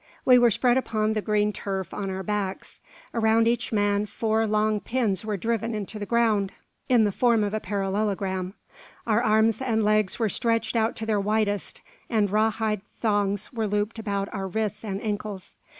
We 0.25 0.39
were 0.39 0.49
spread 0.49 0.77
upon 0.77 1.13
the 1.13 1.21
green 1.21 1.53
turf 1.53 1.93
on 1.93 2.09
our 2.09 2.23
backs. 2.23 2.81
Around 3.13 3.47
each 3.47 3.71
man 3.71 4.07
four 4.07 4.47
long 4.47 4.79
pins 4.79 5.23
were 5.23 5.37
driven 5.37 5.75
into 5.75 5.99
the 5.99 6.07
ground, 6.07 6.51
in 6.89 7.03
the 7.03 7.11
form 7.11 7.43
of 7.43 7.53
a 7.53 7.59
parallelogram. 7.59 8.55
Our 9.05 9.21
arms 9.21 9.61
and 9.61 9.83
legs 9.83 10.17
were 10.17 10.27
stretched 10.27 10.75
out 10.75 10.95
to 10.95 11.05
their 11.05 11.19
widest, 11.21 11.81
and 12.09 12.31
raw 12.31 12.49
hide 12.49 12.81
thongs 12.97 13.53
were 13.53 13.67
looped 13.67 13.99
about 13.99 14.27
our 14.33 14.47
wrists 14.47 14.83
and 14.83 14.99
ankles. 15.03 15.55